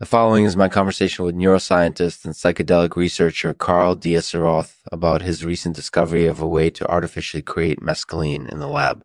The 0.00 0.06
following 0.06 0.44
is 0.44 0.56
my 0.56 0.68
conversation 0.68 1.24
with 1.24 1.34
neuroscientist 1.34 2.24
and 2.24 2.32
psychedelic 2.32 2.94
researcher 2.94 3.52
Karl 3.52 3.96
Deisseroth 3.96 4.76
about 4.92 5.22
his 5.22 5.44
recent 5.44 5.74
discovery 5.74 6.26
of 6.26 6.40
a 6.40 6.46
way 6.46 6.70
to 6.70 6.88
artificially 6.88 7.42
create 7.42 7.80
mescaline 7.80 8.48
in 8.48 8.60
the 8.60 8.68
lab. 8.68 9.02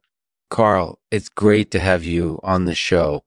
Karl, 0.51 0.99
it's 1.09 1.29
great 1.29 1.71
to 1.71 1.79
have 1.79 2.03
you 2.03 2.39
on 2.43 2.65
the 2.65 2.75
show. 2.75 3.23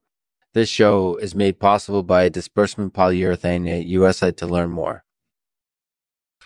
This 0.53 0.69
show 0.69 1.17
is 1.17 1.35
made 1.35 1.59
possible 1.59 2.03
by 2.03 2.29
disbursement 2.29 2.93
polyurethane 2.93 3.67
at 3.69 3.85
USAID 3.85 4.37
to 4.37 4.47
learn 4.47 4.69
more. 4.69 5.03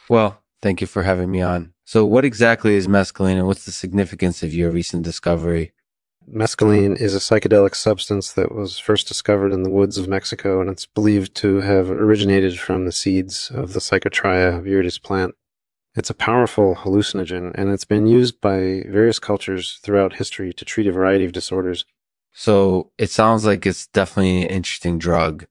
Well, 0.09 0.41
thank 0.63 0.81
you 0.81 0.87
for 0.87 1.03
having 1.03 1.29
me 1.29 1.41
on. 1.41 1.75
So, 1.85 2.03
what 2.03 2.25
exactly 2.25 2.73
is 2.73 2.87
mescaline 2.87 3.37
and 3.37 3.45
what's 3.45 3.65
the 3.65 3.71
significance 3.71 4.41
of 4.41 4.55
your 4.55 4.71
recent 4.71 5.03
discovery? 5.03 5.71
Mescaline 6.31 6.95
is 6.95 7.13
a 7.13 7.19
psychedelic 7.19 7.75
substance 7.75 8.31
that 8.33 8.53
was 8.53 8.79
first 8.79 9.07
discovered 9.07 9.51
in 9.51 9.63
the 9.63 9.69
woods 9.69 9.97
of 9.97 10.07
Mexico, 10.07 10.61
and 10.61 10.69
it's 10.69 10.85
believed 10.85 11.35
to 11.35 11.57
have 11.57 11.91
originated 11.91 12.57
from 12.57 12.85
the 12.85 12.91
seeds 12.91 13.51
of 13.53 13.73
the 13.73 13.79
Psychotria 13.79 14.63
viridis 14.63 15.01
plant. 15.01 15.35
It's 15.93 16.09
a 16.09 16.13
powerful 16.13 16.75
hallucinogen, 16.75 17.51
and 17.55 17.69
it's 17.69 17.83
been 17.83 18.07
used 18.07 18.39
by 18.39 18.83
various 18.87 19.19
cultures 19.19 19.79
throughout 19.83 20.15
history 20.15 20.53
to 20.53 20.63
treat 20.63 20.87
a 20.87 20.91
variety 20.93 21.25
of 21.25 21.33
disorders. 21.33 21.83
So, 22.31 22.91
it 22.97 23.09
sounds 23.09 23.45
like 23.45 23.65
it's 23.65 23.87
definitely 23.87 24.43
an 24.43 24.49
interesting 24.49 24.97
drug. 24.97 25.47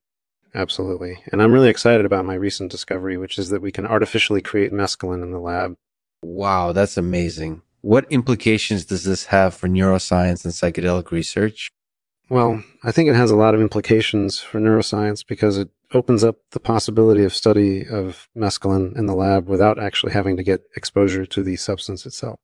Absolutely. 0.55 1.23
And 1.31 1.43
I'm 1.43 1.53
really 1.53 1.69
excited 1.69 2.07
about 2.07 2.25
my 2.25 2.35
recent 2.35 2.71
discovery, 2.71 3.19
which 3.19 3.39
is 3.39 3.51
that 3.51 3.61
we 3.61 3.71
can 3.71 3.87
artificially 3.87 4.41
create 4.41 4.73
mescaline 4.73 5.23
in 5.23 5.31
the 5.31 5.39
lab. 5.39 5.77
Wow, 6.23 6.73
that's 6.73 6.97
amazing. 6.97 7.61
What 7.83 8.11
implications 8.11 8.85
does 8.85 9.05
this 9.05 9.27
have 9.27 9.55
for 9.55 9.69
neuroscience 9.69 10.45
and 10.45 10.53
psychedelic 10.53 11.11
research? 11.11 11.71
Well, 12.29 12.63
I 12.85 12.93
think 12.93 13.09
it 13.09 13.17
has 13.17 13.31
a 13.31 13.37
lot 13.37 13.55
of 13.55 13.61
implications 13.61 14.39
for 14.39 14.61
neuroscience 14.61 15.27
because 15.27 15.59
it 15.59 15.71
opens 15.93 16.23
up 16.23 16.37
the 16.53 16.61
possibility 16.61 17.25
of 17.25 17.35
study 17.35 17.85
of 17.87 18.29
mescaline 18.37 18.97
in 18.97 19.07
the 19.07 19.15
lab 19.15 19.49
without 19.49 19.83
actually 19.83 20.13
having 20.13 20.37
to 20.37 20.45
get 20.45 20.63
exposure 20.77 21.27
to 21.27 21.43
the 21.43 21.57
substance 21.57 22.07
itself. 22.07 22.39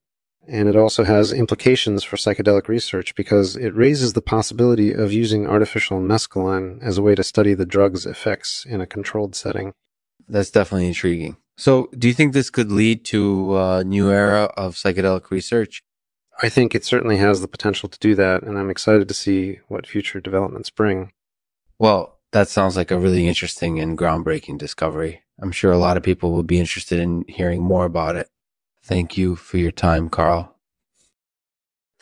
And 0.48 0.69
it 0.69 0.77
also 0.77 1.05
has 1.05 1.33
implications 1.33 2.03
for 2.03 2.16
psychedelic 2.16 2.69
research 2.69 3.14
because 3.14 3.56
it 3.56 3.75
raises 3.75 4.12
the 4.12 4.22
possibility 4.22 4.92
of 4.92 5.12
using 5.12 5.47
artificial 5.47 6.00
mescaline 6.00 6.82
as 6.82 6.98
a 6.98 7.03
way 7.03 7.14
to 7.14 7.25
study 7.25 7.55
the 7.55 7.66
drug's 7.66 8.06
effects 8.06 8.64
in 8.69 8.80
a 8.80 8.86
controlled 8.86 9.34
setting. 9.34 9.72
That's 10.28 10.50
definitely 10.50 10.88
intriguing. 10.88 11.36
So, 11.56 11.88
do 11.98 12.06
you 12.06 12.14
think 12.14 12.32
this 12.32 12.50
could 12.50 12.70
lead 12.70 13.04
to 13.06 13.56
a 13.56 13.84
new 13.84 14.10
era 14.10 14.44
of 14.56 14.74
psychedelic 14.74 15.30
research? 15.30 15.82
I 16.42 16.50
think 16.50 16.74
it 16.74 16.84
certainly 16.84 17.16
has 17.16 17.40
the 17.40 17.48
potential 17.48 17.88
to 17.88 17.98
do 17.98 18.14
that, 18.14 18.42
and 18.42 18.58
I'm 18.58 18.68
excited 18.68 19.08
to 19.08 19.14
see 19.14 19.60
what 19.68 19.86
future 19.86 20.20
developments 20.20 20.68
bring. 20.68 21.12
Well, 21.78 22.18
that 22.32 22.48
sounds 22.48 22.76
like 22.76 22.90
a 22.90 22.98
really 22.98 23.26
interesting 23.26 23.80
and 23.80 23.96
groundbreaking 23.96 24.58
discovery. 24.58 25.22
I'm 25.40 25.52
sure 25.52 25.72
a 25.72 25.78
lot 25.78 25.96
of 25.96 26.02
people 26.02 26.32
will 26.32 26.42
be 26.42 26.60
interested 26.60 26.98
in 26.98 27.24
hearing 27.26 27.62
more 27.62 27.86
about 27.86 28.16
it. 28.16 28.28
Thank 28.82 29.16
you 29.16 29.36
for 29.36 29.56
your 29.56 29.70
time, 29.70 30.10
Karl. 30.10 30.55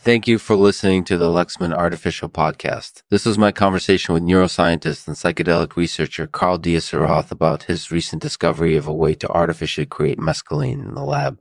Thank 0.05 0.29
you 0.29 0.39
for 0.39 0.55
listening 0.55 1.03
to 1.05 1.17
the 1.17 1.31
Lexman 1.31 1.73
Artificial 1.73 2.29
Podcast. 2.29 3.03
This 3.09 3.25
was 3.25 3.39
my 3.39 3.53
conversation 3.53 4.13
with 4.13 4.23
neuroscientist 4.23 5.09
and 5.09 5.17
psychedelic 5.17 5.77
researcher 5.77 6.27
Karl 6.27 6.59
Deisseroth 6.59 7.31
about 7.31 7.63
his 7.63 7.91
recent 7.91 8.21
discovery 8.21 8.77
of 8.77 8.87
a 8.87 8.93
way 8.93 9.15
to 9.15 9.29
artificially 9.31 9.87
create 9.87 10.19
mescaline 10.19 10.87
in 10.87 10.95
the 10.95 11.03
lab. 11.03 11.41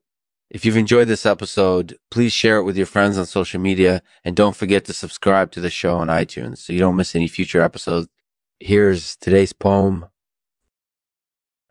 If 0.49 0.63
you've 0.63 0.77
enjoyed 0.77 1.09
this 1.09 1.25
episode, 1.25 1.97
please 2.09 2.31
share 2.31 2.55
it 2.57 2.63
with 2.63 2.77
your 2.77 2.85
friends 2.85 3.17
on 3.17 3.25
social 3.25 3.59
media 3.59 4.01
and 4.23 4.33
don't 4.33 4.55
forget 4.55 4.85
to 4.85 4.93
subscribe 4.93 5.51
to 5.51 5.59
the 5.59 5.69
show 5.69 5.97
on 5.97 6.07
iTunes 6.07 6.59
so 6.59 6.71
you 6.71 6.79
don't 6.79 6.95
miss 6.95 7.17
any 7.17 7.27
future 7.27 7.61
episodes. 7.61 8.07
Here's 8.61 9.17
today's 9.17 9.51
poem 9.51 10.05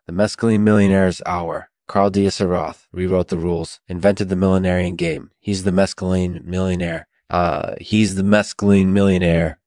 The 0.06 0.12
Mescaline 0.12 0.60
Millionaire's 0.60 1.22
Hour. 1.24 1.70
Karl 1.88 2.11
Deisseroth 2.11 2.86
rewrote 2.92 3.28
the 3.28 3.36
rules, 3.36 3.80
invented 3.88 4.28
the 4.28 4.36
millenarian 4.36 4.97
game. 4.97 5.30
He's 5.41 5.64
the 5.64 5.70
mescaline 5.70 6.45
millionaire. 6.45 7.08
Uh, 7.29 7.74
he's 7.80 8.14
the 8.14 8.23
mescaline 8.23 8.89
millionaire. 8.89 9.58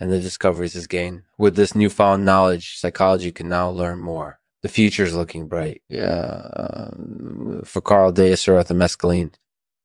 And 0.00 0.10
the 0.10 0.20
discoveries 0.20 0.74
is 0.74 0.86
gained. 0.86 1.22
With 1.38 1.54
this 1.54 1.74
newfound 1.74 2.24
knowledge, 2.24 2.76
psychology 2.78 3.30
can 3.30 3.48
now 3.48 3.70
learn 3.70 4.00
more. 4.00 4.40
The 4.62 4.68
future 4.68 5.04
is 5.04 5.14
looking 5.14 5.46
bright. 5.46 5.82
Yeah, 5.88 6.02
uh, 6.04 6.90
for 7.64 7.80
Karl 7.80 8.12
Deisseroth, 8.12 8.66
the 8.66 8.74
mescaline. 8.74 9.34